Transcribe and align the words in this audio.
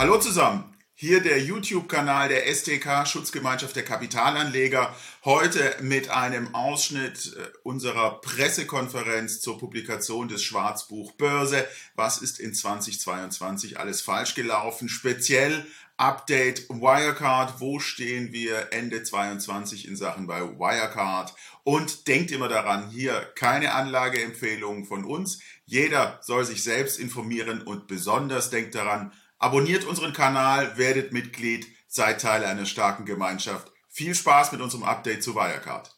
Hallo 0.00 0.16
zusammen. 0.16 0.64
Hier 0.94 1.20
der 1.20 1.42
YouTube-Kanal 1.42 2.30
der 2.30 2.46
STK 2.46 3.06
Schutzgemeinschaft 3.06 3.76
der 3.76 3.84
Kapitalanleger. 3.84 4.96
Heute 5.26 5.76
mit 5.82 6.08
einem 6.08 6.54
Ausschnitt 6.54 7.36
äh, 7.36 7.42
unserer 7.64 8.22
Pressekonferenz 8.22 9.42
zur 9.42 9.58
Publikation 9.58 10.28
des 10.28 10.42
Schwarzbuch 10.42 11.12
Börse. 11.18 11.68
Was 11.96 12.22
ist 12.22 12.40
in 12.40 12.54
2022 12.54 13.78
alles 13.78 14.00
falsch 14.00 14.34
gelaufen? 14.34 14.88
Speziell 14.88 15.66
Update 15.98 16.70
Wirecard. 16.70 17.60
Wo 17.60 17.78
stehen 17.78 18.32
wir 18.32 18.68
Ende 18.72 19.02
22 19.02 19.86
in 19.86 19.96
Sachen 19.96 20.26
bei 20.26 20.40
Wirecard? 20.40 21.34
Und 21.62 22.08
denkt 22.08 22.30
immer 22.30 22.48
daran, 22.48 22.88
hier 22.88 23.20
keine 23.34 23.74
Anlageempfehlungen 23.74 24.86
von 24.86 25.04
uns. 25.04 25.42
Jeder 25.66 26.18
soll 26.22 26.46
sich 26.46 26.64
selbst 26.64 26.98
informieren 26.98 27.60
und 27.60 27.86
besonders 27.86 28.48
denkt 28.48 28.74
daran, 28.74 29.12
Abonniert 29.42 29.86
unseren 29.86 30.12
Kanal, 30.12 30.76
werdet 30.76 31.14
Mitglied, 31.14 31.66
seid 31.88 32.20
Teil 32.20 32.44
einer 32.44 32.66
starken 32.66 33.06
Gemeinschaft. 33.06 33.72
Viel 33.88 34.14
Spaß 34.14 34.52
mit 34.52 34.60
unserem 34.60 34.84
Update 34.84 35.22
zu 35.22 35.34
Wirecard. 35.34 35.96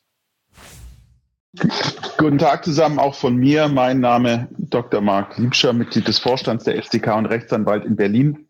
Guten 2.18 2.38
Tag 2.38 2.64
zusammen, 2.64 3.00
auch 3.00 3.16
von 3.16 3.34
mir. 3.34 3.66
Mein 3.66 3.98
Name 3.98 4.48
Dr. 4.52 5.00
Marc 5.00 5.38
Liebscher, 5.38 5.72
Mitglied 5.72 6.06
des 6.06 6.20
Vorstands 6.20 6.62
der 6.64 6.76
SDK 6.76 7.16
und 7.16 7.26
Rechtsanwalt 7.26 7.84
in 7.84 7.96
Berlin. 7.96 8.46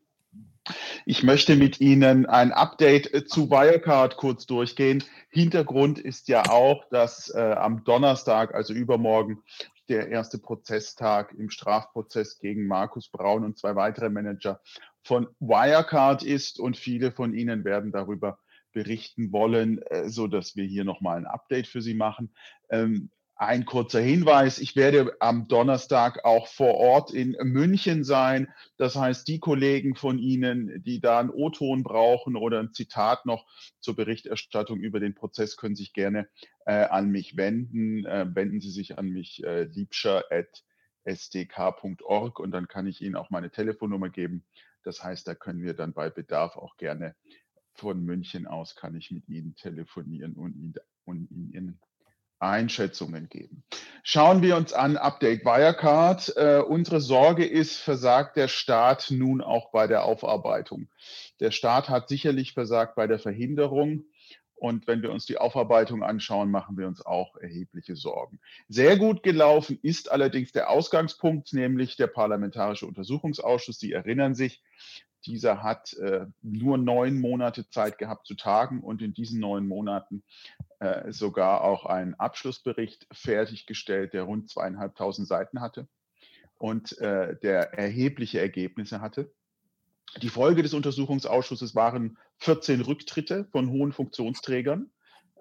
Ich 1.06 1.22
möchte 1.22 1.56
mit 1.56 1.80
Ihnen 1.80 2.26
ein 2.26 2.52
Update 2.52 3.30
zu 3.30 3.50
Wirecard 3.50 4.18
kurz 4.18 4.44
durchgehen. 4.44 5.02
Hintergrund 5.30 5.98
ist 5.98 6.28
ja 6.28 6.50
auch, 6.50 6.84
dass 6.90 7.34
äh, 7.34 7.40
am 7.40 7.82
Donnerstag, 7.84 8.54
also 8.54 8.74
übermorgen, 8.74 9.42
der 9.88 10.08
erste 10.08 10.38
Prozesstag 10.38 11.32
im 11.32 11.50
Strafprozess 11.50 12.38
gegen 12.38 12.66
Markus 12.66 13.08
Braun 13.10 13.44
und 13.44 13.58
zwei 13.58 13.74
weitere 13.74 14.08
Manager 14.10 14.60
von 15.02 15.28
Wirecard 15.40 16.22
ist 16.22 16.60
und 16.60 16.76
viele 16.76 17.12
von 17.12 17.34
Ihnen 17.34 17.64
werden 17.64 17.92
darüber 17.92 18.38
berichten 18.72 19.32
wollen, 19.32 19.82
äh, 19.82 20.08
so 20.08 20.26
dass 20.26 20.56
wir 20.56 20.64
hier 20.64 20.84
nochmal 20.84 21.18
ein 21.18 21.26
Update 21.26 21.66
für 21.66 21.82
Sie 21.82 21.94
machen. 21.94 22.34
Ein 23.34 23.64
kurzer 23.64 24.00
Hinweis, 24.00 24.58
ich 24.58 24.76
werde 24.76 25.16
am 25.20 25.48
Donnerstag 25.48 26.22
auch 26.24 26.46
vor 26.46 26.74
Ort 26.74 27.12
in 27.12 27.34
München 27.42 28.04
sein. 28.04 28.52
Das 28.76 28.94
heißt, 28.94 29.26
die 29.26 29.40
Kollegen 29.40 29.96
von 29.96 30.18
Ihnen, 30.18 30.82
die 30.84 31.00
da 31.00 31.18
einen 31.18 31.30
O-Ton 31.30 31.82
brauchen 31.82 32.36
oder 32.36 32.60
ein 32.60 32.72
Zitat 32.72 33.26
noch 33.26 33.44
zur 33.80 33.96
Berichterstattung 33.96 34.78
über 34.80 35.00
den 35.00 35.14
Prozess, 35.14 35.56
können 35.56 35.74
sich 35.74 35.92
gerne 35.92 36.28
äh, 36.66 36.84
an 36.84 37.10
mich 37.10 37.36
wenden. 37.36 38.06
Äh, 38.06 38.26
wenden 38.32 38.60
Sie 38.60 38.70
sich 38.70 38.96
an 38.98 39.08
mich 39.08 39.42
äh, 39.42 39.64
liebscher.sdk.org 39.64 42.38
und 42.38 42.52
dann 42.52 42.68
kann 42.68 42.86
ich 42.86 43.00
Ihnen 43.00 43.16
auch 43.16 43.30
meine 43.30 43.50
Telefonnummer 43.50 44.10
geben. 44.10 44.44
Das 44.84 45.02
heißt, 45.02 45.26
da 45.26 45.34
können 45.34 45.62
wir 45.62 45.74
dann 45.74 45.94
bei 45.94 46.10
Bedarf 46.10 46.56
auch 46.56 46.76
gerne 46.76 47.16
von 47.74 48.04
München 48.04 48.46
aus 48.46 48.76
kann 48.76 48.96
ich 48.96 49.10
mit 49.10 49.28
Ihnen 49.28 49.54
telefonieren 49.56 50.34
und 50.34 50.56
Ihnen, 50.56 50.74
und 51.04 51.30
Ihnen 51.30 51.80
Einschätzungen 52.42 53.28
geben. 53.28 53.62
Schauen 54.02 54.42
wir 54.42 54.56
uns 54.56 54.72
an 54.72 54.96
Update 54.96 55.44
Wirecard. 55.44 56.36
Äh, 56.36 56.62
unsere 56.66 57.00
Sorge 57.00 57.46
ist, 57.46 57.76
versagt 57.76 58.36
der 58.36 58.48
Staat 58.48 59.10
nun 59.10 59.40
auch 59.40 59.70
bei 59.70 59.86
der 59.86 60.04
Aufarbeitung. 60.04 60.88
Der 61.40 61.52
Staat 61.52 61.88
hat 61.88 62.08
sicherlich 62.08 62.52
versagt 62.52 62.96
bei 62.96 63.06
der 63.06 63.18
Verhinderung. 63.18 64.04
Und 64.54 64.86
wenn 64.86 65.02
wir 65.02 65.10
uns 65.10 65.26
die 65.26 65.38
Aufarbeitung 65.38 66.04
anschauen, 66.04 66.50
machen 66.50 66.76
wir 66.78 66.86
uns 66.86 67.04
auch 67.04 67.36
erhebliche 67.36 67.96
Sorgen. 67.96 68.38
Sehr 68.68 68.96
gut 68.96 69.24
gelaufen 69.24 69.78
ist 69.82 70.10
allerdings 70.10 70.52
der 70.52 70.70
Ausgangspunkt, 70.70 71.52
nämlich 71.52 71.96
der 71.96 72.06
Parlamentarische 72.06 72.86
Untersuchungsausschuss. 72.86 73.80
Sie 73.80 73.90
erinnern 73.90 74.36
sich, 74.36 74.62
dieser 75.26 75.62
hat 75.62 75.94
äh, 75.94 76.26
nur 76.42 76.78
neun 76.78 77.20
Monate 77.20 77.68
Zeit 77.68 77.98
gehabt 77.98 78.26
zu 78.26 78.34
tagen 78.34 78.80
und 78.80 79.02
in 79.02 79.14
diesen 79.14 79.40
neun 79.40 79.66
Monaten 79.66 80.22
äh, 80.78 81.12
sogar 81.12 81.62
auch 81.62 81.86
einen 81.86 82.14
Abschlussbericht 82.14 83.06
fertiggestellt, 83.12 84.12
der 84.14 84.24
rund 84.24 84.50
zweieinhalbtausend 84.50 85.28
Seiten 85.28 85.60
hatte 85.60 85.88
und 86.58 86.98
äh, 86.98 87.36
der 87.40 87.74
erhebliche 87.74 88.40
Ergebnisse 88.40 89.00
hatte. 89.00 89.32
Die 90.20 90.28
Folge 90.28 90.62
des 90.62 90.74
Untersuchungsausschusses 90.74 91.74
waren 91.74 92.18
14 92.38 92.82
Rücktritte 92.82 93.46
von 93.46 93.70
hohen 93.70 93.92
Funktionsträgern, 93.92 94.90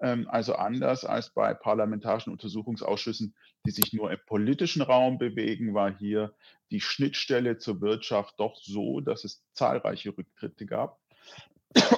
also 0.02 0.54
anders 0.54 1.04
als 1.04 1.30
bei 1.30 1.54
parlamentarischen 1.54 2.32
Untersuchungsausschüssen, 2.32 3.36
die 3.64 3.70
sich 3.70 3.92
nur 3.92 4.10
im 4.10 4.18
politischen 4.26 4.82
Raum 4.82 5.18
bewegen, 5.18 5.74
war 5.74 5.96
hier 5.96 6.34
die 6.72 6.80
Schnittstelle 6.80 7.58
zur 7.58 7.80
Wirtschaft 7.80 8.40
doch 8.40 8.56
so, 8.56 9.00
dass 9.00 9.22
es 9.22 9.44
zahlreiche 9.52 10.16
Rücktritte 10.16 10.66
gab. 10.66 10.98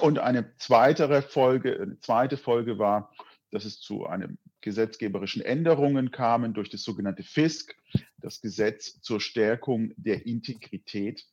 Und 0.01 0.19
eine 0.19 0.55
zweite 0.57 1.23
Folge, 1.23 1.79
eine 1.81 1.99
zweite 1.99 2.37
Folge 2.37 2.77
war, 2.77 3.11
dass 3.51 3.65
es 3.65 3.79
zu 3.79 4.05
einem 4.05 4.37
gesetzgeberischen 4.61 5.41
Änderungen 5.41 6.11
kamen 6.11 6.53
durch 6.53 6.69
das 6.69 6.83
sogenannte 6.83 7.23
FISK, 7.23 7.75
das 8.17 8.41
Gesetz 8.41 9.01
zur 9.01 9.19
Stärkung 9.19 9.93
der 9.97 10.27
Integrität 10.27 11.25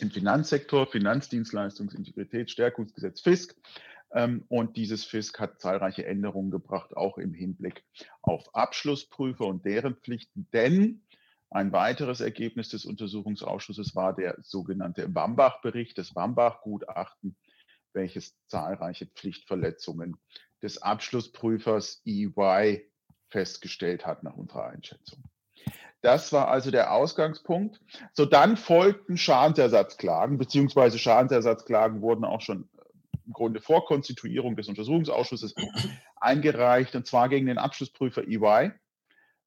im 0.00 0.10
Finanzsektor, 0.10 0.86
Finanzdienstleistungsintegritätsstärkungsgesetz 0.86 3.20
FISK. 3.20 3.54
Ähm, 4.12 4.44
und 4.48 4.76
dieses 4.76 5.04
FISK 5.04 5.40
hat 5.40 5.60
zahlreiche 5.60 6.06
Änderungen 6.06 6.50
gebracht, 6.50 6.96
auch 6.96 7.18
im 7.18 7.34
Hinblick 7.34 7.84
auf 8.22 8.54
Abschlussprüfer 8.54 9.46
und 9.46 9.64
deren 9.64 9.96
Pflichten. 9.96 10.48
Denn 10.52 11.02
ein 11.50 11.72
weiteres 11.72 12.20
Ergebnis 12.20 12.68
des 12.70 12.84
Untersuchungsausschusses 12.84 13.94
war 13.94 14.14
der 14.14 14.36
sogenannte 14.42 15.14
Wambach-Bericht, 15.14 15.96
das 15.96 16.14
Wambach-Gutachten, 16.14 17.36
welches 17.94 18.36
zahlreiche 18.46 19.06
Pflichtverletzungen 19.06 20.16
des 20.62 20.82
Abschlussprüfers 20.82 22.02
EY 22.04 22.90
festgestellt 23.30 24.06
hat 24.06 24.22
nach 24.22 24.34
unserer 24.34 24.66
Einschätzung. 24.66 25.22
Das 26.00 26.32
war 26.32 26.48
also 26.48 26.70
der 26.70 26.92
Ausgangspunkt. 26.92 27.80
So, 28.12 28.24
dann 28.24 28.56
folgten 28.56 29.16
Schadensersatzklagen, 29.16 30.38
beziehungsweise 30.38 30.98
Schadensersatzklagen 30.98 32.02
wurden 32.02 32.24
auch 32.24 32.40
schon 32.40 32.68
im 33.28 33.34
Grunde 33.34 33.60
vor 33.60 33.84
Konstituierung 33.84 34.56
des 34.56 34.68
Untersuchungsausschusses 34.68 35.54
eingereicht, 36.16 36.96
und 36.96 37.06
zwar 37.06 37.28
gegen 37.28 37.46
den 37.46 37.58
Abschlussprüfer 37.58 38.26
EY 38.26 38.72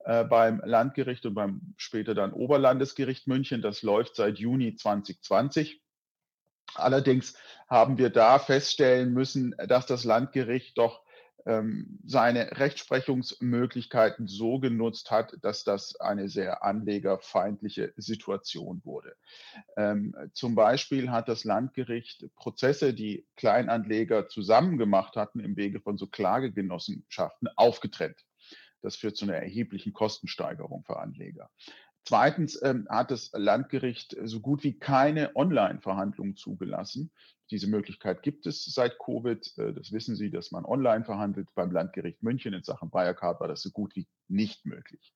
äh, 0.05 0.23
beim 0.23 0.61
Landgericht 0.63 1.25
und 1.25 1.33
beim 1.33 1.73
später 1.77 2.13
dann 2.13 2.31
Oberlandesgericht 2.31 3.27
München. 3.27 3.61
Das 3.61 3.81
läuft 3.81 4.15
seit 4.15 4.37
Juni 4.37 4.75
2020. 4.75 5.81
Allerdings 6.75 7.35
haben 7.67 7.97
wir 7.97 8.11
da 8.11 8.39
feststellen 8.39 9.13
müssen, 9.13 9.55
dass 9.67 9.87
das 9.87 10.03
Landgericht 10.03 10.77
doch 10.77 11.03
ähm, 11.45 11.99
seine 12.05 12.57
Rechtsprechungsmöglichkeiten 12.57 14.27
so 14.27 14.59
genutzt 14.59 15.11
hat, 15.11 15.37
dass 15.41 15.63
das 15.63 15.99
eine 15.99 16.29
sehr 16.29 16.63
anlegerfeindliche 16.63 17.93
Situation 17.97 18.81
wurde. 18.83 19.15
Ähm, 19.77 20.15
zum 20.33 20.55
Beispiel 20.55 21.11
hat 21.11 21.27
das 21.27 21.43
Landgericht 21.43 22.25
Prozesse, 22.35 22.93
die 22.93 23.25
Kleinanleger 23.35 24.27
zusammen 24.27 24.77
gemacht 24.77 25.15
hatten 25.15 25.39
im 25.39 25.55
Wege 25.55 25.79
von 25.79 25.97
so 25.97 26.07
Klagegenossenschaften, 26.07 27.49
aufgetrennt. 27.55 28.23
Das 28.81 28.95
führt 28.95 29.15
zu 29.15 29.25
einer 29.25 29.35
erheblichen 29.35 29.93
Kostensteigerung 29.93 30.83
für 30.83 30.99
Anleger. 30.99 31.49
Zweitens 32.03 32.61
ähm, 32.63 32.87
hat 32.89 33.11
das 33.11 33.31
Landgericht 33.33 34.15
so 34.23 34.39
gut 34.39 34.63
wie 34.63 34.77
keine 34.77 35.35
Online-Verhandlungen 35.35 36.35
zugelassen. 36.35 37.11
Diese 37.51 37.67
Möglichkeit 37.67 38.23
gibt 38.23 38.47
es 38.47 38.65
seit 38.65 38.97
Covid. 38.97 39.57
Äh, 39.57 39.73
das 39.73 39.91
wissen 39.91 40.15
Sie, 40.15 40.31
dass 40.31 40.51
man 40.51 40.65
online 40.65 41.05
verhandelt. 41.05 41.49
Beim 41.53 41.71
Landgericht 41.71 42.23
München 42.23 42.53
in 42.53 42.63
Sachen 42.63 42.91
Wirecard 42.91 43.39
war 43.39 43.47
das 43.47 43.61
so 43.61 43.69
gut 43.69 43.95
wie 43.95 44.07
nicht 44.27 44.65
möglich. 44.65 45.13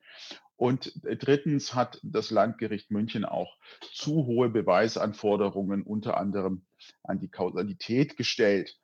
Und 0.58 1.04
äh, 1.06 1.18
drittens 1.18 1.74
hat 1.74 2.00
das 2.04 2.30
Landgericht 2.30 2.92
München 2.92 3.26
auch 3.26 3.58
zu 3.94 4.26
hohe 4.26 4.50
Beweisanforderungen 4.50 5.82
unter 5.82 6.18
anderem 6.18 6.66
an 7.04 7.20
die 7.20 7.30
Kausalität 7.30 8.16
gestellt. 8.16 8.78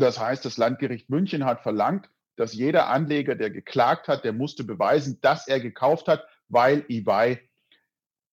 Das 0.00 0.18
heißt, 0.18 0.44
das 0.44 0.56
Landgericht 0.56 1.08
München 1.10 1.44
hat 1.44 1.62
verlangt, 1.62 2.10
dass 2.36 2.52
jeder 2.52 2.88
Anleger, 2.88 3.34
der 3.34 3.50
geklagt 3.50 4.08
hat, 4.08 4.24
der 4.24 4.32
musste 4.32 4.64
beweisen, 4.64 5.18
dass 5.22 5.46
er 5.46 5.60
gekauft 5.60 6.08
hat, 6.08 6.26
weil 6.48 6.84
EY 6.88 7.38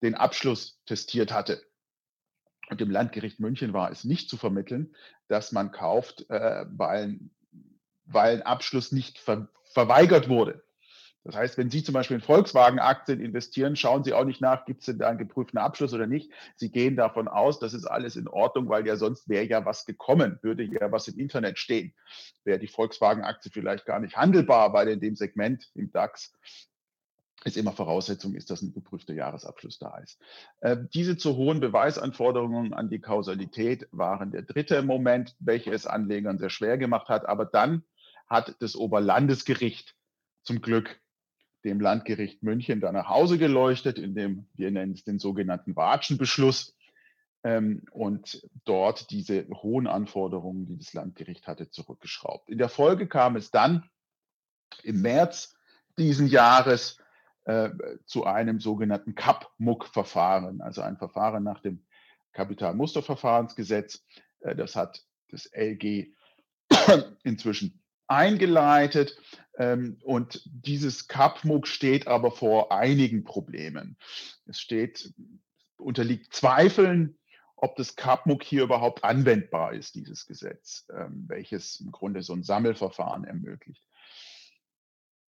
den 0.02 0.16
Abschluss 0.16 0.82
testiert 0.86 1.32
hatte. 1.32 1.62
Und 2.70 2.80
dem 2.80 2.90
Landgericht 2.90 3.40
München 3.40 3.74
war 3.74 3.92
es 3.92 4.04
nicht 4.04 4.30
zu 4.30 4.38
vermitteln, 4.38 4.96
dass 5.28 5.52
man 5.52 5.72
kauft, 5.72 6.30
äh, 6.30 6.66
weil, 6.70 7.20
weil 8.06 8.38
ein 8.38 8.42
Abschluss 8.44 8.92
nicht 8.92 9.20
ver 9.20 9.50
verweigert 9.74 10.28
wurde. 10.28 10.62
Das 11.24 11.36
heißt, 11.36 11.58
wenn 11.58 11.70
Sie 11.70 11.84
zum 11.84 11.94
Beispiel 11.94 12.16
in 12.16 12.22
Volkswagen-Aktien 12.22 13.22
investieren, 13.22 13.76
schauen 13.76 14.04
Sie 14.04 14.14
auch 14.14 14.26
nicht 14.26 14.42
nach, 14.42 14.66
gibt 14.66 14.80
es 14.80 14.88
denn 14.88 14.98
da 14.98 15.08
einen 15.08 15.20
geprüften 15.20 15.60
Abschluss 15.60 15.94
oder 15.94 16.08
nicht. 16.08 16.32
Sie 16.56 16.72
gehen 16.72 16.96
davon 16.96 17.28
aus, 17.28 17.60
das 17.60 17.74
ist 17.74 17.86
alles 17.86 18.16
in 18.16 18.28
Ordnung, 18.28 18.70
weil 18.70 18.88
ja 18.88 18.96
sonst 18.96 19.30
wäre 19.30 19.46
ja 19.46 19.64
was 19.64 19.86
gekommen, 19.86 20.40
würde 20.42 20.64
ja 20.64 20.92
was 20.92 21.08
im 21.08 21.20
Internet 21.20 21.60
stehen. 21.60 21.94
Wäre 22.44 22.58
die 22.58 22.68
Volkswagen-Aktie 22.68 23.52
vielleicht 23.52 23.86
gar 23.86 24.00
nicht 24.00 24.18
handelbar, 24.18 24.74
weil 24.74 24.88
in 24.88 25.00
dem 25.00 25.16
Segment 25.16 25.70
im 25.76 25.92
DAX 25.92 26.34
ist 27.44 27.58
immer 27.58 27.72
Voraussetzung 27.72 28.36
ist, 28.36 28.52
dass 28.52 28.62
ein 28.62 28.74
geprüfter 28.74 29.14
Jahresabschluss 29.14 29.80
da 29.80 29.98
ist. 29.98 30.20
Äh, 30.60 30.78
diese 30.94 31.18
zu 31.18 31.36
hohen 31.36 31.60
Beweisanforderungen 31.60 32.74
an 32.74 32.90
die 32.90 33.00
Kausalität 33.00 33.88
waren 33.92 34.32
der 34.32 34.44
dritte 34.44 34.84
Moment, 34.84 35.36
welcher 35.40 35.74
es 35.74 35.88
Anlegern 35.88 36.38
sehr 36.38 36.50
schwer 36.50 36.78
gemacht 36.78 37.10
hat. 37.10 37.26
Aber 37.28 37.46
dann 37.46 37.84
hat 38.28 38.56
das 38.60 38.76
Oberlandesgericht 38.76 39.96
zum 40.44 40.62
Glück 40.62 41.00
dem 41.64 41.80
Landgericht 41.80 42.44
München 42.44 42.80
da 42.80 42.92
nach 42.92 43.10
Hause 43.10 43.38
geleuchtet, 43.38 44.00
indem 44.00 44.48
wir 44.54 44.72
nennen 44.72 44.94
es 44.94 45.04
den 45.04 45.20
sogenannten 45.20 45.76
Watschenbeschluss 45.76 46.76
ähm, 47.44 47.84
und 47.92 48.48
dort 48.66 49.12
diese 49.12 49.48
hohen 49.50 49.88
Anforderungen, 49.88 50.66
die 50.66 50.78
das 50.78 50.94
Landgericht 50.94 51.48
hatte, 51.48 51.70
zurückgeschraubt. 51.70 52.50
In 52.50 52.58
der 52.58 52.70
Folge 52.70 53.08
kam 53.08 53.36
es 53.36 53.52
dann 53.52 53.90
im 54.84 55.02
März 55.02 55.56
diesen 55.98 56.28
Jahres 56.28 56.98
zu 58.06 58.26
einem 58.26 58.60
sogenannten 58.60 59.16
CAP-MUC-Verfahren, 59.16 60.62
also 60.62 60.82
ein 60.82 60.98
Verfahren 60.98 61.44
nach 61.44 61.60
dem 61.60 61.84
Kapitalmusterverfahrensgesetz. 62.34 64.04
Äh, 64.42 64.56
das 64.56 64.76
hat 64.76 65.04
das 65.30 65.50
LG 65.54 66.14
inzwischen 67.24 67.82
eingeleitet. 68.08 69.18
Ähm, 69.58 69.98
und 70.04 70.42
dieses 70.46 71.08
CAP-MUC 71.08 71.68
steht 71.68 72.08
aber 72.08 72.32
vor 72.32 72.72
einigen 72.72 73.24
Problemen. 73.24 73.98
Es 74.46 74.60
steht, 74.60 75.14
unterliegt 75.78 76.34
Zweifeln, 76.34 77.18
ob 77.56 77.76
das 77.76 77.96
CAPMUC 77.96 78.44
hier 78.44 78.64
überhaupt 78.64 79.04
anwendbar 79.04 79.74
ist, 79.74 79.94
dieses 79.94 80.26
Gesetz, 80.26 80.88
ähm, 80.92 81.26
welches 81.28 81.80
im 81.80 81.92
Grunde 81.92 82.24
so 82.24 82.34
ein 82.34 82.44
Sammelverfahren 82.44 83.24
ermöglicht. 83.24 83.88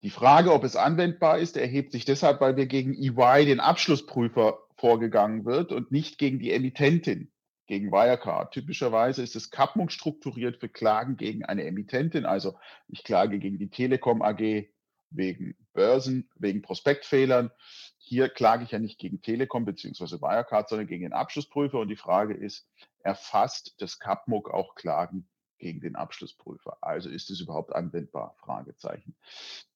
Die 0.03 0.11
Frage, 0.11 0.53
ob 0.55 0.65
es 0.65 0.77
anwendbar 0.77 1.39
ist, 1.39 1.59
erhebt 1.59 1.93
sich 1.93 2.07
deshalb, 2.07 2.41
weil 2.41 2.57
wir 2.57 2.67
gegen 2.67 2.95
EY, 2.95 3.45
den 3.45 3.61
Abschlussprüfer, 3.61 4.59
vorgegangen 4.77 5.45
wird 5.45 5.73
und 5.73 5.93
nicht 5.93 6.17
gegen 6.17 6.39
die 6.39 6.53
Emittentin, 6.53 7.31
gegen 7.67 7.93
Wirecard. 7.93 8.53
Typischerweise 8.53 9.23
ist 9.23 9.37
das 9.37 9.51
CAPMUG 9.51 9.93
strukturiert 9.93 10.57
für 10.57 10.71
Klagen 10.71 11.19
gegen 11.19 11.45
eine 11.45 11.65
Emittentin. 11.65 12.25
Also 12.25 12.59
ich 12.89 13.05
klage 13.05 13.39
gegen 13.39 13.59
die 13.59 13.69
Telekom 13.69 14.23
AG 14.23 14.71
wegen 15.11 15.55
Börsen, 15.75 16.31
wegen 16.37 16.63
Prospektfehlern. 16.63 17.51
Hier 17.99 18.31
klage 18.31 18.65
ich 18.65 18.71
ja 18.71 18.79
nicht 18.79 18.99
gegen 18.99 19.21
Telekom 19.21 19.67
bzw. 19.67 20.21
Wirecard, 20.23 20.69
sondern 20.69 20.89
gegen 20.89 21.03
den 21.03 21.13
Abschlussprüfer. 21.13 21.79
Und 21.79 21.89
die 21.89 21.97
Frage 21.97 22.33
ist, 22.33 22.67
erfasst 23.03 23.75
das 23.83 23.99
CAPMUG 23.99 24.51
auch 24.51 24.75
Klagen 24.75 25.29
gegen 25.61 25.81
den 25.81 25.95
Abschlussprüfer. 25.95 26.79
Also 26.81 27.09
ist 27.09 27.31
es 27.31 27.41
überhaupt 27.41 27.75
anwendbar? 27.75 28.35
Fragezeichen. 28.39 29.15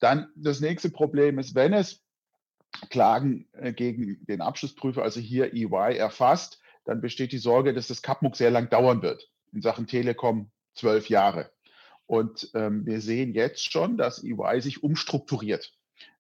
Dann 0.01 0.29
das 0.35 0.61
nächste 0.61 0.91
Problem 0.91 1.39
ist, 1.39 1.55
wenn 1.55 1.73
es 1.73 2.03
Klagen 2.91 3.49
äh, 3.53 3.73
gegen 3.73 4.25
den 4.27 4.41
Abschlussprüfer, 4.41 5.03
also 5.03 5.21
hier 5.21 5.55
EY 5.55 5.97
erfasst, 5.97 6.61
dann 6.85 7.01
besteht 7.01 7.33
die 7.33 7.39
Sorge, 7.39 7.73
dass 7.73 7.89
das 7.89 8.03
CAPMUG 8.03 8.37
sehr 8.37 8.51
lang 8.51 8.69
dauern 8.69 9.03
wird. 9.03 9.31
In 9.53 9.63
Sachen 9.63 9.87
Telekom 9.87 10.51
zwölf 10.75 11.09
Jahre. 11.09 11.51
Und 12.07 12.51
ähm, 12.55 12.85
wir 12.85 13.01
sehen 13.01 13.33
jetzt 13.33 13.71
schon, 13.71 13.97
dass 13.97 14.23
EY 14.23 14.61
sich 14.61 14.83
umstrukturiert. 14.83 15.73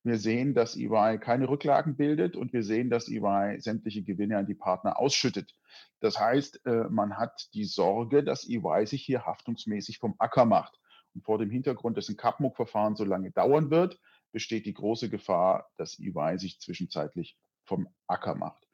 Wir 0.03 0.19
sehen, 0.19 0.55
dass 0.55 0.77
EY 0.77 1.19
keine 1.19 1.49
Rücklagen 1.49 1.97
bildet 1.97 2.37
und 2.37 2.53
wir 2.53 2.63
sehen, 2.63 2.91
dass 2.91 3.09
EY 3.09 3.61
sämtliche 3.61 4.03
Gewinne 4.03 4.37
an 4.37 4.47
die 4.47 4.55
Partner 4.55 4.99
ausschüttet. 4.99 5.55
Das 6.01 6.19
heißt, 6.19 6.67
äh, 6.67 6.85
man 6.91 7.17
hat 7.17 7.49
die 7.55 7.65
Sorge, 7.65 8.23
dass 8.23 8.49
EY 8.49 8.87
sich 8.87 9.03
hier 9.03 9.25
haftungsmäßig 9.25 9.99
vom 9.99 10.15
Acker 10.19 10.45
macht. 10.45 10.79
Und 11.15 11.25
vor 11.25 11.39
dem 11.39 11.51
Hintergrund, 11.51 11.97
dass 11.97 12.09
ein 12.09 12.17
CAPMUG-Verfahren 12.17 12.97
so 12.97 13.05
lange 13.05 13.31
dauern 13.31 13.71
wird, 13.71 13.99
besteht 14.33 14.67
die 14.67 14.75
große 14.75 15.09
Gefahr, 15.09 15.71
dass 15.77 15.99
EY 15.99 16.39
sich 16.39 16.61
zwischenzeitlich 16.61 17.39
vom 17.65 17.89
Acker 18.07 18.35
macht. 18.35 18.67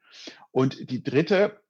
Und 0.51 0.89
die 0.89 1.03
dritte 1.03 1.61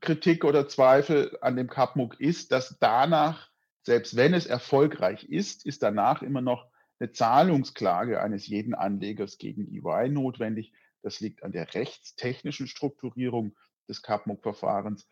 Kritik 0.00 0.44
oder 0.44 0.68
Zweifel 0.68 1.38
an 1.40 1.56
dem 1.56 1.68
CAPMUG 1.68 2.18
ist, 2.18 2.52
dass 2.52 2.76
danach, 2.80 3.48
selbst 3.82 4.16
wenn 4.16 4.34
es 4.34 4.46
erfolgreich 4.46 5.24
ist, 5.24 5.64
ist 5.64 5.82
danach 5.82 6.22
immer 6.22 6.40
noch 6.40 6.66
eine 6.98 7.12
Zahlungsklage 7.12 8.20
eines 8.20 8.46
jeden 8.46 8.74
Anlegers 8.74 9.38
gegen 9.38 9.68
EY 9.72 10.08
notwendig. 10.08 10.72
Das 11.02 11.20
liegt 11.20 11.42
an 11.42 11.52
der 11.52 11.74
rechtstechnischen 11.74 12.66
Strukturierung 12.66 13.56
des 13.88 14.02
CAPMUG-Verfahrens. 14.02 15.08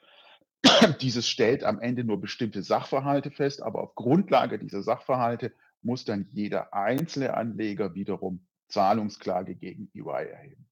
Dieses 1.01 1.29
stellt 1.29 1.63
am 1.63 1.81
Ende 1.81 2.05
nur 2.05 2.21
bestimmte 2.21 2.63
Sachverhalte 2.63 3.31
fest, 3.31 3.63
aber 3.63 3.83
auf 3.83 3.95
Grundlage 3.95 4.59
dieser 4.59 4.83
Sachverhalte 4.83 5.53
muss 5.83 6.05
dann 6.05 6.27
jeder 6.31 6.73
einzelne 6.73 7.35
Anleger 7.35 7.95
wiederum 7.95 8.47
Zahlungsklage 8.69 9.55
gegen 9.55 9.91
EY 9.95 10.29
erheben. 10.31 10.67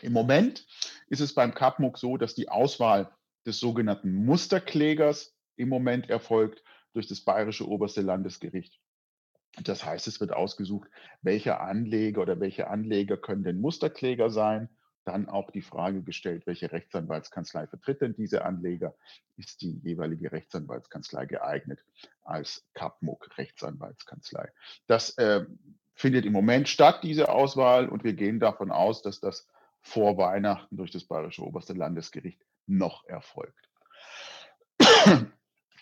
Im 0.00 0.12
Moment 0.12 0.66
ist 1.06 1.20
es 1.20 1.32
beim 1.32 1.54
CAPMUG 1.54 1.96
so, 1.96 2.16
dass 2.16 2.34
die 2.34 2.48
Auswahl 2.48 3.14
des 3.46 3.60
sogenannten 3.60 4.24
Musterklägers 4.24 5.36
im 5.56 5.68
Moment 5.68 6.10
erfolgt 6.10 6.64
durch 6.92 7.06
das 7.06 7.20
Bayerische 7.20 7.68
Oberste 7.68 8.00
Landesgericht. 8.00 8.81
Das 9.62 9.84
heißt, 9.84 10.06
es 10.08 10.20
wird 10.20 10.32
ausgesucht, 10.32 10.88
welcher 11.20 11.60
Anleger 11.60 12.22
oder 12.22 12.40
welche 12.40 12.68
Anleger 12.68 13.16
können 13.16 13.44
denn 13.44 13.60
Musterkläger 13.60 14.30
sein. 14.30 14.68
Dann 15.04 15.28
auch 15.28 15.50
die 15.50 15.62
Frage 15.62 16.02
gestellt, 16.02 16.46
welche 16.46 16.70
Rechtsanwaltskanzlei 16.70 17.66
vertritt 17.66 18.00
denn 18.00 18.14
diese 18.14 18.44
Anleger? 18.44 18.94
Ist 19.36 19.60
die 19.60 19.80
jeweilige 19.82 20.30
Rechtsanwaltskanzlei 20.30 21.26
geeignet 21.26 21.84
als 22.22 22.64
CAPMUG 22.74 23.36
Rechtsanwaltskanzlei? 23.36 24.48
Das 24.86 25.18
äh, 25.18 25.44
findet 25.94 26.24
im 26.24 26.32
Moment 26.32 26.68
statt, 26.68 27.00
diese 27.02 27.30
Auswahl, 27.30 27.88
und 27.88 28.04
wir 28.04 28.14
gehen 28.14 28.38
davon 28.38 28.70
aus, 28.70 29.02
dass 29.02 29.20
das 29.20 29.48
vor 29.80 30.16
Weihnachten 30.16 30.76
durch 30.76 30.92
das 30.92 31.04
Bayerische 31.04 31.42
Oberste 31.42 31.72
Landesgericht 31.72 32.40
noch 32.66 33.04
erfolgt. 33.06 33.68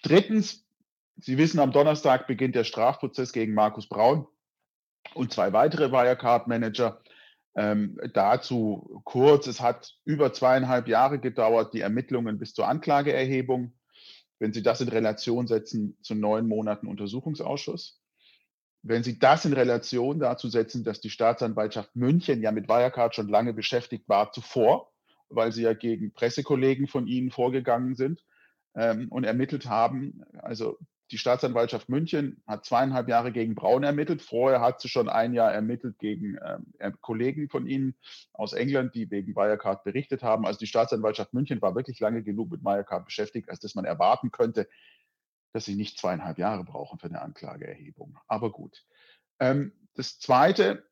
Drittens, 0.03 0.65
Sie 1.23 1.37
wissen, 1.37 1.61
am 1.61 1.73
Donnerstag 1.73 2.27
beginnt 2.27 2.55
der 2.55 2.65
Strafprozess 2.65 3.33
gegen 3.33 3.53
Markus 3.53 3.89
Braun 3.89 4.27
und 5.15 5.33
zwei 5.33 5.53
weitere 5.53 5.93
Wirecard-Manager. 5.93 7.03
Ähm, 7.57 8.01
dazu 8.15 9.03
kurz, 9.05 9.47
es 9.47 9.61
hat 9.61 9.97
über 10.05 10.33
zweieinhalb 10.33 10.89
Jahre 10.89 11.19
gedauert, 11.19 11.75
die 11.75 11.81
Ermittlungen 11.81 12.39
bis 12.39 12.55
zur 12.55 12.69
Anklageerhebung. 12.69 13.75
Wenn 14.39 14.53
Sie 14.55 14.63
das 14.63 14.81
in 14.81 14.89
Relation 14.89 15.47
setzen 15.47 15.99
zu 16.01 16.15
neun 16.15 16.49
Monaten 16.49 16.87
Untersuchungsausschuss. 16.87 18.01
Wenn 18.83 19.03
Sie 19.03 19.19
das 19.19 19.45
in 19.45 19.53
Relation 19.53 20.21
dazu 20.21 20.49
setzen, 20.49 20.85
dass 20.85 21.01
die 21.01 21.11
Staatsanwaltschaft 21.11 21.95
München 21.95 22.41
ja 22.41 22.51
mit 22.51 22.69
Wirecard 22.69 23.15
schon 23.15 23.29
lange 23.29 23.53
beschäftigt 23.53 24.09
war 24.09 24.33
zuvor, 24.33 24.91
weil 25.29 25.53
sie 25.53 25.63
ja 25.63 25.75
gegen 25.75 26.13
Pressekollegen 26.13 26.87
von 26.87 27.07
Ihnen 27.07 27.31
vorgegangen 27.31 27.95
sind 27.95 28.25
ähm, 28.75 29.09
und 29.11 29.25
ermittelt 29.25 29.67
haben. 29.67 30.25
Also 30.39 30.79
die 31.11 31.19
Staatsanwaltschaft 31.19 31.89
München 31.89 32.43
hat 32.47 32.65
zweieinhalb 32.65 33.09
Jahre 33.09 33.33
gegen 33.33 33.55
Braun 33.55 33.83
ermittelt. 33.83 34.23
Vorher 34.23 34.61
hat 34.61 34.81
sie 34.81 34.89
schon 34.89 35.09
ein 35.09 35.33
Jahr 35.33 35.53
ermittelt 35.53 35.99
gegen 35.99 36.39
ähm, 36.45 36.95
Kollegen 37.01 37.49
von 37.49 37.67
Ihnen 37.67 37.97
aus 38.33 38.53
England, 38.53 38.95
die 38.95 39.11
wegen 39.11 39.35
Wirecard 39.35 39.83
berichtet 39.85 40.23
haben. 40.23 40.47
Also 40.47 40.59
die 40.59 40.67
Staatsanwaltschaft 40.67 41.35
München 41.35 41.61
war 41.61 41.75
wirklich 41.75 41.99
lange 42.01 42.23
genug 42.23 42.51
mit 42.51 42.63
Wirecard 42.63 43.05
beschäftigt, 43.05 43.51
als 43.51 43.61
dass 43.61 43.75
man 43.75 43.85
erwarten 43.85 44.31
könnte, 44.31 44.69
dass 45.53 45.65
sie 45.65 45.75
nicht 45.75 45.99
zweieinhalb 45.99 46.39
Jahre 46.39 46.65
brauchen 46.65 46.99
für 46.99 47.07
eine 47.09 47.23
Anklageerhebung. 47.23 48.17
Aber 48.29 48.53
gut. 48.53 48.85
Ähm, 49.41 49.73
das 49.95 50.19
Zweite, 50.19 50.89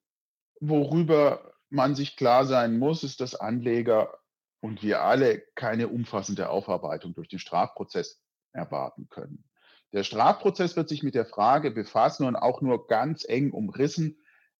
worüber 0.60 1.54
man 1.70 1.94
sich 1.94 2.16
klar 2.16 2.44
sein 2.44 2.78
muss, 2.78 3.04
ist, 3.04 3.20
dass 3.20 3.34
Anleger 3.37 4.18
und 4.60 4.82
wir 4.82 5.02
alle 5.02 5.42
keine 5.54 5.88
umfassende 5.88 6.48
Aufarbeitung 6.48 7.14
durch 7.14 7.28
den 7.28 7.38
Strafprozess 7.38 8.20
erwarten 8.52 9.08
können. 9.08 9.47
Der 9.92 10.04
Strafprozess 10.04 10.76
wird 10.76 10.88
sich 10.88 11.02
mit 11.02 11.14
der 11.14 11.26
Frage 11.26 11.71
befassen 11.71 12.26
und 12.26 12.37
auch 12.37 12.61
nur 12.61 12.87
ganz 12.87 13.25
eng 13.26 13.50
umrissen, 13.52 14.18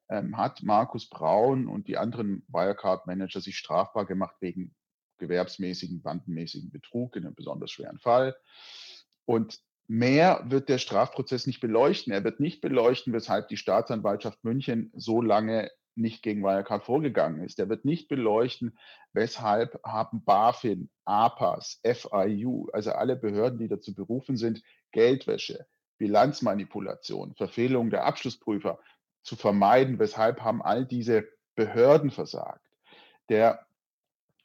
ähm, 0.09 0.37
hat 0.37 0.63
Markus 0.63 1.09
Braun 1.09 1.69
und 1.69 1.87
die 1.87 1.99
anderen 1.99 2.45
Wirecard-Manager 2.49 3.41
sich 3.41 3.59
strafbar 3.59 4.07
gemacht 4.07 4.37
wegen 4.41 4.75
gewerbsmäßigen, 5.19 6.03
bandenmäßigen 6.03 6.71
Betrug 6.71 7.17
in 7.17 7.27
einem 7.27 7.35
besonders 7.35 7.71
schweren 7.71 7.99
Fall. 7.99 8.37
Und 9.27 9.61
mehr 9.87 10.45
wird 10.47 10.69
der 10.69 10.79
Strafprozess 10.79 11.47
nicht 11.47 11.61
beleuchten. 11.61 12.13
Er 12.13 12.25
wird 12.25 12.41
nicht 12.41 12.61
beleuchten, 12.61 13.13
weshalb 13.13 13.49
die 13.49 13.57
Staatsanwaltschaft 13.57 14.43
München 14.45 14.93
so 14.95 15.21
lange 15.21 15.71
nicht 15.99 16.23
gegen 16.23 16.43
Wirecard 16.43 16.85
vorgegangen 16.85 17.43
ist. 17.43 17.59
Er 17.59 17.69
wird 17.69 17.85
nicht 17.85 18.09
beleuchten, 18.09 18.79
weshalb 19.13 19.81
haben 19.85 20.25
BaFin, 20.25 20.91
APAS, 21.05 21.81
FIU, 21.85 22.69
also 22.73 22.93
alle 22.93 23.17
Behörden, 23.17 23.59
die 23.59 23.69
dazu 23.69 23.95
berufen 23.95 24.37
sind, 24.37 24.63
Geldwäsche, 24.93 25.67
Bilanzmanipulation, 25.99 27.35
Verfehlung 27.35 27.91
der 27.91 28.05
Abschlussprüfer 28.05 28.79
zu 29.23 29.37
vermeiden, 29.37 29.99
weshalb 29.99 30.41
haben 30.41 30.63
all 30.63 30.87
diese 30.87 31.29
Behörden 31.55 32.11
versagt. 32.11 32.65
Der 33.29 33.67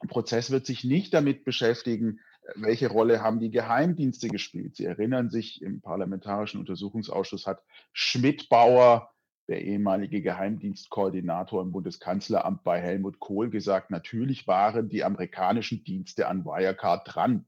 Prozess 0.08 0.52
wird 0.52 0.66
sich 0.66 0.84
nicht 0.84 1.14
damit 1.14 1.46
beschäftigen, 1.46 2.20
welche 2.56 2.90
Rolle 2.90 3.22
haben 3.22 3.40
die 3.40 3.52
Geheimdienste 3.52 4.28
gespielt. 4.28 4.76
Sie 4.76 4.86
erinnern 4.86 5.30
sich, 5.30 5.62
im 5.62 5.82
Parlamentarischen 5.82 6.60
Untersuchungsausschuss 6.60 7.48
hat 7.48 7.64
Schmidt-Bauer 7.94 9.13
der 9.48 9.62
ehemalige 9.62 10.22
Geheimdienstkoordinator 10.22 11.62
im 11.62 11.72
Bundeskanzleramt 11.72 12.64
bei 12.64 12.80
Helmut 12.80 13.20
Kohl 13.20 13.50
gesagt, 13.50 13.92
natürlich 13.92 14.48
waren 14.48 14.90
die 14.90 15.04
amerikanischen 15.04 15.84
Dienste 15.84 16.28
an 16.28 16.46
Wirecard 16.46 17.14
dran. 17.14 17.46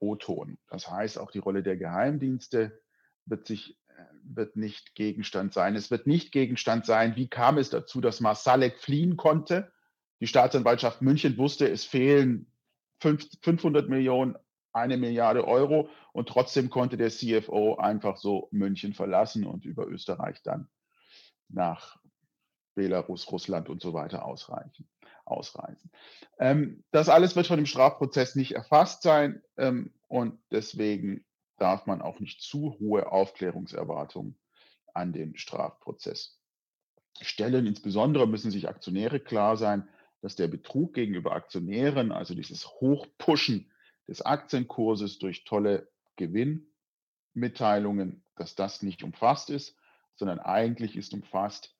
O-Ton. 0.00 0.58
Das 0.68 0.90
heißt, 0.90 1.18
auch 1.18 1.30
die 1.30 1.38
Rolle 1.38 1.62
der 1.62 1.76
Geheimdienste 1.76 2.80
wird 3.26 3.46
sich 3.46 3.78
äh, 3.88 4.02
wird 4.24 4.56
nicht 4.56 4.94
Gegenstand 4.94 5.52
sein. 5.52 5.76
Es 5.76 5.90
wird 5.90 6.06
nicht 6.06 6.32
Gegenstand 6.32 6.86
sein, 6.86 7.16
wie 7.16 7.28
kam 7.28 7.58
es 7.58 7.70
dazu, 7.70 8.00
dass 8.00 8.20
Marsalek 8.20 8.78
fliehen 8.78 9.16
konnte. 9.16 9.70
Die 10.20 10.26
Staatsanwaltschaft 10.26 11.02
München 11.02 11.36
wusste, 11.38 11.68
es 11.68 11.84
fehlen 11.84 12.50
500 13.00 13.88
Millionen, 13.88 14.36
eine 14.72 14.96
Milliarde 14.96 15.46
Euro 15.46 15.88
und 16.12 16.28
trotzdem 16.28 16.70
konnte 16.70 16.96
der 16.96 17.10
CFO 17.10 17.76
einfach 17.76 18.16
so 18.16 18.48
München 18.52 18.94
verlassen 18.94 19.44
und 19.44 19.64
über 19.64 19.86
Österreich 19.86 20.42
dann 20.42 20.68
nach 21.52 21.98
Belarus, 22.74 23.30
Russland 23.30 23.68
und 23.68 23.82
so 23.82 23.92
weiter 23.92 24.24
ausreichen, 24.24 24.88
ausreisen. 25.24 25.90
Ähm, 26.38 26.84
das 26.92 27.08
alles 27.08 27.36
wird 27.36 27.46
von 27.46 27.56
dem 27.56 27.66
Strafprozess 27.66 28.36
nicht 28.36 28.52
erfasst 28.52 29.02
sein 29.02 29.42
ähm, 29.56 29.92
und 30.08 30.38
deswegen 30.50 31.24
darf 31.58 31.86
man 31.86 32.00
auch 32.00 32.20
nicht 32.20 32.40
zu 32.40 32.76
hohe 32.80 33.10
Aufklärungserwartungen 33.10 34.38
an 34.94 35.12
den 35.12 35.36
Strafprozess 35.36 36.38
stellen. 37.20 37.66
Insbesondere 37.66 38.26
müssen 38.26 38.50
sich 38.50 38.68
Aktionäre 38.68 39.20
klar 39.20 39.56
sein, 39.56 39.88
dass 40.22 40.36
der 40.36 40.48
Betrug 40.48 40.94
gegenüber 40.94 41.32
Aktionären, 41.32 42.12
also 42.12 42.34
dieses 42.34 42.66
Hochpushen 42.66 43.70
des 44.08 44.22
Aktienkurses 44.22 45.18
durch 45.18 45.44
tolle 45.44 45.88
Gewinnmitteilungen, 46.16 48.24
dass 48.36 48.54
das 48.54 48.82
nicht 48.82 49.02
umfasst 49.02 49.50
ist, 49.50 49.76
sondern 50.20 50.38
eigentlich 50.38 50.96
ist 50.96 51.12
umfasst, 51.14 51.74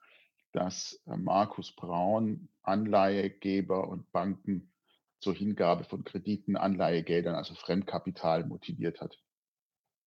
dass 0.53 1.01
äh, 1.07 1.17
Markus 1.17 1.71
Braun 1.77 2.49
Anleihegeber 2.63 3.87
und 3.87 4.11
Banken 4.11 4.73
zur 5.21 5.33
Hingabe 5.35 5.85
von 5.85 6.03
Krediten, 6.05 6.57
Anleihegeldern, 6.57 7.37
also 7.37 7.55
Fremdkapital 7.55 8.45
motiviert 8.47 9.01
hat. 9.01 9.23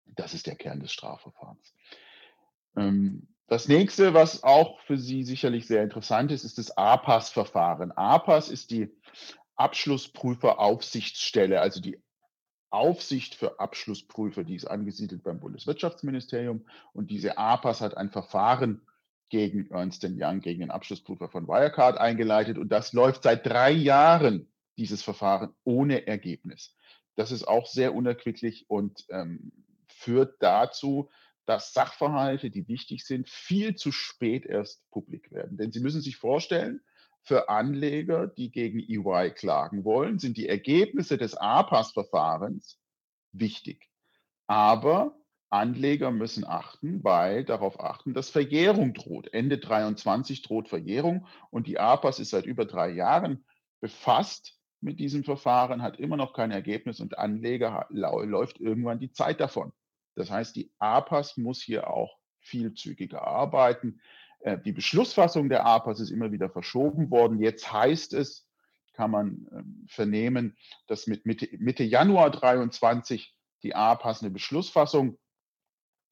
Das 0.06 0.34
ist 0.34 0.48
der 0.48 0.56
Kern 0.56 0.82
des 0.82 0.92
Strafverfahrens. 0.92 1.74
Ähm, 2.76 3.30
das 3.48 3.68
nächste, 3.68 4.16
was 4.16 4.44
auch 4.44 4.80
für 4.82 4.98
Sie 4.98 5.24
sicherlich 5.24 5.68
sehr 5.68 5.84
interessant 5.84 6.32
ist, 6.32 6.44
ist 6.44 6.58
das 6.58 6.76
APAS-Verfahren. 6.76 7.92
APAS 7.92 8.50
ist 8.50 8.72
die 8.72 8.90
Abschlussprüferaufsichtsstelle, 9.56 11.62
also 11.62 11.80
die 11.80 12.02
Aufsicht 12.74 13.36
für 13.36 13.60
Abschlussprüfer, 13.60 14.44
die 14.44 14.56
ist 14.56 14.66
angesiedelt 14.66 15.24
beim 15.24 15.40
Bundeswirtschaftsministerium. 15.40 16.66
Und 16.92 17.12
diese 17.12 17.38
APAS 17.38 17.82
hat 17.82 17.96
ein 17.96 18.10
Verfahren 18.10 18.82
gegen 19.30 19.70
Ernst 19.70 20.04
Young, 20.04 20.42
gegen 20.42 20.62
den 20.62 20.72
Abschlussprüfer 20.72 21.30
von 21.30 21.48
Wirecard 21.48 21.98
eingeleitet. 21.98 22.58
Und 22.58 22.70
das 22.70 22.94
läuft 22.94 23.24
seit 23.24 23.46
drei 23.46 23.72
Jahren, 23.72 24.52
dieses 24.78 25.04
Verfahren, 25.04 25.54
ohne 25.64 26.08
Ergebnis. 26.08 26.76
Das 27.16 27.32
ist 27.32 27.48
auch 27.48 27.68
sehr 27.68 27.94
unerquicklich 27.94 28.66
und 28.70 29.06
ähm, 29.10 29.52
führt 29.88 30.36
dazu, 30.40 31.12
dass 31.46 31.74
Sachverhalte, 31.74 32.50
die 32.50 32.68
wichtig 32.68 33.06
sind, 33.06 33.30
viel 33.30 33.76
zu 33.76 33.92
spät 33.92 34.46
erst 34.46 34.90
publik 34.90 35.32
werden. 35.32 35.58
Denn 35.58 35.72
Sie 35.72 35.80
müssen 35.80 36.02
sich 36.02 36.18
vorstellen, 36.18 36.82
für 37.24 37.50
Anleger, 37.50 38.28
die 38.28 38.52
gegen 38.52 38.80
EY 38.80 39.32
klagen 39.32 39.86
wollen, 39.86 40.20
sind 40.20 40.38
die 40.38 40.48
Ergebnisse 40.48 41.18
des 41.18 41.36
APAS-Verfahrens 41.36 42.80
wichtig. 43.32 43.90
Aber 44.48 45.16
Anleger 45.50 46.12
müssen 46.12 46.46
achten, 46.46 47.04
weil 47.04 47.46
darauf 47.46 47.80
achten, 47.80 48.14
dass 48.14 48.30
Verjährung 48.30 48.94
droht. 48.94 49.34
Ende 49.34 49.58
23 49.58 50.42
droht 50.42 50.68
Verjährung 50.68 51.28
und 51.50 51.68
die 51.68 51.80
APAS 51.80 52.20
ist 52.20 52.32
seit 52.32 52.46
über 52.46 52.66
drei 52.66 52.90
Jahren 52.90 53.46
befasst 53.80 54.60
mit 54.82 55.00
diesem 55.00 55.24
Verfahren, 55.24 55.82
hat 55.82 56.00
immer 56.00 56.18
noch 56.18 56.34
kein 56.34 56.52
Ergebnis 56.52 57.00
und 57.00 57.18
Anleger 57.18 57.88
läuft 57.90 58.60
irgendwann 58.60 59.00
die 59.00 59.12
Zeit 59.12 59.40
davon. 59.40 59.72
Das 60.16 60.30
heißt, 60.30 60.56
die 60.56 60.72
APAS 60.80 61.38
muss 61.38 61.62
hier 61.62 61.90
auch 61.90 62.18
viel 62.40 62.74
zügiger 62.74 63.26
arbeiten. 63.26 64.02
Äh, 64.44 64.60
die 64.60 64.72
Beschlussfassung 64.72 65.50
der 65.50 65.66
APAS 65.66 66.00
ist 66.00 66.12
immer 66.12 66.32
wieder 66.32 66.50
verschoben 66.50 67.10
worden. 67.10 67.40
Jetzt 67.40 67.72
heißt 67.72 68.14
es, 68.14 68.48
kann 68.94 69.12
man 69.12 69.48
ähm, 69.52 69.86
vernehmen, 69.88 70.58
dass 70.88 71.08
mit 71.08 71.26
Mitte, 71.26 71.50
Mitte 71.58 71.84
Januar 71.84 72.30
23 72.30 73.36
die 73.64 73.76
APAS 73.76 74.22
eine 74.22 74.32
Beschlussfassung 74.32 75.18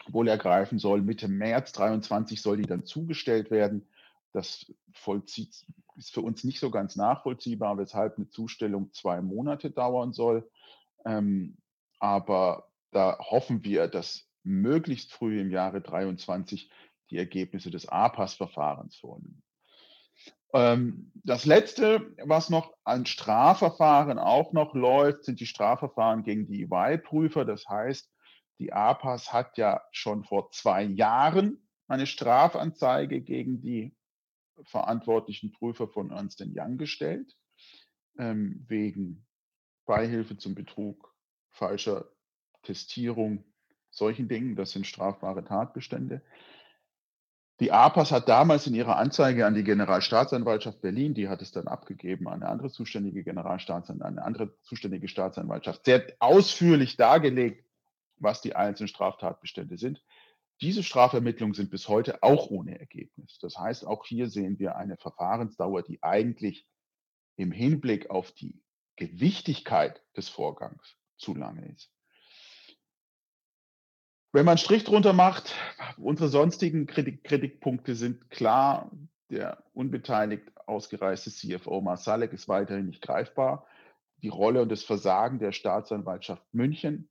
wohl 0.08 0.28
ergreifen 0.28 0.80
soll. 0.80 1.02
Mitte 1.02 1.28
März 1.28 1.74
23 1.74 2.42
soll 2.42 2.58
die 2.58 2.68
dann 2.68 2.86
zugestellt 2.86 3.52
werden. 3.52 3.88
Das 4.34 4.74
vollzieht, 4.94 5.66
ist 5.98 6.14
für 6.14 6.22
uns 6.22 6.44
nicht 6.44 6.60
so 6.60 6.72
ganz 6.72 6.96
nachvollziehbar, 6.96 7.78
weshalb 7.78 8.18
eine 8.18 8.30
Zustellung 8.30 8.92
zwei 8.94 9.22
Monate 9.22 9.70
dauern 9.70 10.14
soll. 10.14 10.50
Ähm, 11.06 11.58
aber 12.00 12.70
da 12.92 13.20
hoffen 13.20 13.64
wir, 13.64 13.88
dass 13.88 14.26
möglichst 14.44 15.12
früh 15.12 15.40
im 15.40 15.52
Jahre 15.52 15.82
23 15.82 16.72
die 17.12 17.18
Ergebnisse 17.18 17.70
des 17.70 17.88
APAS-Verfahrens 17.88 18.96
vorliegen. 18.96 19.44
Ähm, 20.54 21.12
das 21.24 21.46
letzte, 21.46 22.14
was 22.24 22.50
noch 22.50 22.74
an 22.84 23.06
Strafverfahren 23.06 24.18
auch 24.18 24.54
noch 24.54 24.74
läuft, 24.74 25.26
sind 25.26 25.40
die 25.40 25.46
Strafverfahren 25.46 26.24
gegen 26.24 26.48
die 26.48 26.64
EY-Prüfer. 26.64 27.46
Das 27.46 27.68
heißt, 27.68 28.12
die 28.60 28.74
APAS 28.74 29.32
hat 29.32 29.58
ja 29.58 29.82
schon 29.92 30.24
vor 30.24 30.52
zwei 30.52 30.84
Jahren 30.84 31.68
eine 31.88 32.06
Strafanzeige 32.06 33.22
gegen 33.22 33.62
die 33.62 33.96
verantwortlichen 34.64 35.52
Prüfer 35.52 35.88
von 35.88 36.12
Ernst 36.12 36.44
Young 36.46 36.78
gestellt, 36.78 37.36
ähm, 38.18 38.66
wegen 38.68 39.26
Beihilfe 39.86 40.38
zum 40.38 40.54
Betrug, 40.54 41.14
falscher 41.50 42.06
Testierung, 42.64 43.44
solchen 43.90 44.28
Dingen. 44.28 44.56
Das 44.56 44.72
sind 44.72 44.86
strafbare 44.86 45.44
Tatbestände. 45.44 46.22
Die 47.62 47.72
APAS 47.72 48.12
hat 48.12 48.28
damals 48.28 48.66
in 48.66 48.74
ihrer 48.74 48.98
Anzeige 48.98 49.46
an 49.46 49.54
die 49.54 49.64
Generalstaatsanwaltschaft 49.64 50.82
Berlin, 50.82 51.14
die 51.14 51.30
hat 51.30 51.44
es 51.44 51.52
dann 51.52 51.68
abgegeben 51.68 52.28
an 52.28 52.42
eine 52.42 52.52
andere 52.52 52.72
zuständige 52.72 53.24
Generalstaatsanwaltschaft, 53.24 54.18
eine 54.18 54.26
andere 54.26 54.60
zuständige 54.64 55.08
Staatsanwaltschaft, 55.08 55.86
sehr 55.86 56.12
ausführlich 56.18 56.98
dargelegt, 56.98 57.64
was 58.18 58.42
die 58.42 58.56
einzelnen 58.56 58.88
Straftatbestände 58.88 59.78
sind. 59.78 60.04
Diese 60.60 60.82
Strafermittlungen 60.82 61.54
sind 61.54 61.70
bis 61.70 61.88
heute 61.88 62.24
auch 62.24 62.50
ohne 62.50 62.80
Ergebnis. 62.80 63.38
Das 63.40 63.56
heißt, 63.60 63.86
auch 63.86 64.08
hier 64.08 64.28
sehen 64.28 64.58
wir 64.58 64.76
eine 64.76 64.98
Verfahrensdauer, 64.98 65.84
die 65.84 66.02
eigentlich 66.02 66.68
im 67.36 67.52
Hinblick 67.52 68.10
auf 68.10 68.32
die 68.32 68.60
Gewichtigkeit 68.96 70.02
des 70.18 70.30
Vorgangs 70.30 70.98
zu 71.16 71.36
lange 71.36 71.72
ist. 71.72 71.92
Wenn 74.34 74.46
man 74.46 74.54
einen 74.54 74.58
Strich 74.60 74.86
drunter 74.86 75.12
macht, 75.12 75.56
unsere 75.98 76.30
sonstigen 76.30 76.88
Kritik 76.88 77.24
Kritikpunkte 77.24 77.96
sind 77.96 78.30
klar. 78.30 78.90
Der 79.30 79.64
unbeteiligt 79.74 80.52
ausgereiste 80.68 81.32
CFO 81.32 81.82
Marsalek 81.82 82.34
ist 82.34 82.48
weiterhin 82.48 82.88
nicht 82.88 83.02
greifbar. 83.02 83.66
Die 84.22 84.30
Rolle 84.30 84.62
und 84.62 84.70
das 84.70 84.84
Versagen 84.84 85.40
der 85.40 85.52
Staatsanwaltschaft 85.52 86.44
München 86.54 87.10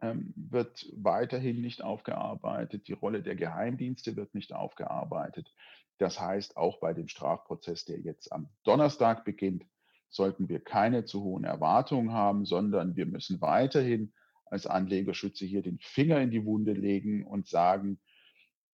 ähm, 0.00 0.34
wird 0.36 0.86
weiterhin 0.96 1.60
nicht 1.60 1.82
aufgearbeitet. 1.82 2.86
Die 2.88 2.92
Rolle 2.92 3.22
der 3.22 3.36
Geheimdienste 3.36 4.16
wird 4.16 4.34
nicht 4.34 4.52
aufgearbeitet. 4.52 5.52
Das 5.98 6.20
heißt, 6.20 6.56
auch 6.56 6.78
bei 6.78 6.92
dem 6.94 7.08
Strafprozess, 7.08 7.84
der 7.84 8.00
jetzt 8.00 8.32
am 8.32 8.48
Donnerstag 8.64 9.24
beginnt, 9.24 9.64
sollten 10.10 10.48
wir 10.48 10.60
keine 10.60 11.04
zu 11.04 11.22
hohen 11.22 11.44
Erwartungen 11.44 12.12
haben, 12.12 12.44
sondern 12.44 12.96
wir 12.96 13.06
müssen 13.06 13.40
weiterhin 13.40 14.12
als 14.52 14.66
Anlegerschütze 14.66 15.46
hier 15.46 15.62
den 15.62 15.78
Finger 15.78 16.20
in 16.20 16.30
die 16.30 16.44
Wunde 16.44 16.74
legen 16.74 17.26
und 17.26 17.48
sagen, 17.48 17.98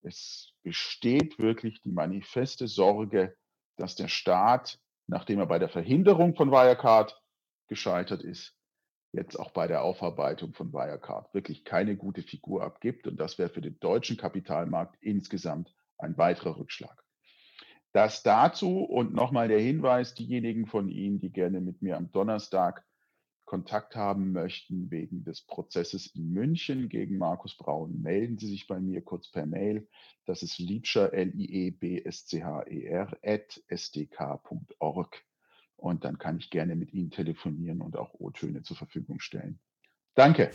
es 0.02 0.52
besteht 0.64 1.38
wirklich 1.38 1.80
die 1.82 1.92
manifeste 1.92 2.66
Sorge, 2.66 3.37
dass 3.76 3.94
der 3.94 4.08
Staat, 4.08 4.80
nachdem 5.06 5.38
er 5.38 5.47
bei 5.47 5.61
der 5.61 5.68
Verhinderung 5.68 6.35
von 6.35 6.50
Wirecard 6.50 7.16
gescheitert 7.68 8.25
ist, 8.25 8.56
jetzt 9.12 9.37
auch 9.38 9.52
bei 9.52 9.68
der 9.68 9.82
Aufarbeitung 9.82 10.52
von 10.52 10.73
Wirecard 10.73 11.32
wirklich 11.32 11.64
keine 11.64 11.97
gute 11.97 12.25
Figur 12.25 12.64
abgibt. 12.64 13.06
Und 13.06 13.18
das 13.18 13.38
wäre 13.38 13.49
für 13.49 13.61
den 13.61 13.78
deutschen 13.78 14.16
Kapitalmarkt 14.16 14.97
insgesamt 15.00 15.73
ein 15.97 16.18
weiterer 16.18 16.58
Rückschlag. 16.58 17.04
Das 17.92 18.25
dazu 18.25 18.80
und 18.80 19.14
nochmal 19.14 19.47
der 19.47 19.61
Hinweis, 19.61 20.14
diejenigen 20.14 20.66
von 20.66 20.88
Ihnen, 20.88 21.20
die 21.20 21.30
gerne 21.30 21.61
mit 21.61 21.82
mir 21.82 21.97
am 21.97 22.11
Donnerstag 22.11 22.85
Kontakt 23.48 23.96
haben 23.96 24.32
möchten 24.32 24.90
wegen 24.90 25.24
des 25.24 25.40
Prozesses 25.40 26.14
in 26.14 26.34
München 26.34 26.90
gegen 26.90 27.16
Markus 27.16 27.56
Braun, 27.56 28.02
melden 28.02 28.36
Sie 28.36 28.46
sich 28.46 28.66
bei 28.66 28.78
mir 28.78 29.00
kurz 29.00 29.30
per 29.30 29.46
Mail. 29.46 29.88
Das 30.26 30.42
ist 30.42 30.58
liebscher, 30.58 31.14
L-I-E-B-S-C-H-E-R, 31.14 33.16
at 33.24 33.62
sdk.org. 33.74 35.24
Und 35.78 36.04
dann 36.04 36.18
kann 36.18 36.36
ich 36.36 36.50
gerne 36.50 36.76
mit 36.76 36.92
Ihnen 36.92 37.10
telefonieren 37.10 37.80
und 37.80 37.96
auch 37.96 38.12
O-Töne 38.12 38.64
zur 38.64 38.76
Verfügung 38.76 39.18
stellen. 39.18 39.58
Danke. 40.14 40.50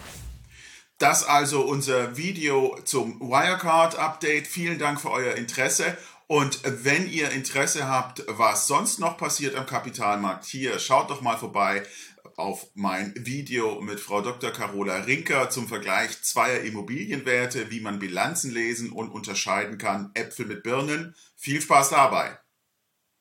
Das 1.00 1.28
also 1.28 1.66
unser 1.66 2.16
Video 2.16 2.78
zum 2.86 3.20
Wirecard-Update. 3.20 4.46
Vielen 4.46 4.78
Dank 4.78 5.02
für 5.02 5.10
euer 5.10 5.34
Interesse. 5.34 5.98
Und 6.28 6.62
wenn 6.64 7.10
ihr 7.10 7.32
Interesse 7.32 7.88
habt, 7.88 8.24
was 8.28 8.68
sonst 8.68 9.00
noch 9.00 9.18
passiert 9.18 9.56
am 9.56 9.66
Kapitalmarkt, 9.66 10.46
hier 10.46 10.78
schaut 10.78 11.10
doch 11.10 11.22
mal 11.22 11.38
vorbei 11.38 11.84
auf 12.38 12.68
mein 12.74 13.14
Video 13.16 13.82
mit 13.82 14.00
Frau 14.00 14.22
Dr. 14.22 14.52
Carola 14.52 14.98
Rinker 14.98 15.50
zum 15.50 15.68
Vergleich 15.68 16.22
zweier 16.22 16.62
Immobilienwerte, 16.62 17.72
wie 17.72 17.80
man 17.80 18.00
Bilanzen 18.00 18.52
lesen 18.52 18.92
und 18.92 19.10
unterscheiden 19.10 19.78
kann, 19.78 20.12
Äpfel 20.14 20.46
mit 20.46 20.64
Birnen. 20.64 21.16
Viel 21.36 21.62
Spaß 21.62 21.90
dabei! 21.90 22.43